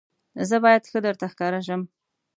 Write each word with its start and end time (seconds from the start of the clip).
زه 0.49 0.55
باید 0.63 0.83
ښه 0.89 0.99
درته 1.05 1.25
ښکاره 1.31 1.61
شم. 1.67 1.81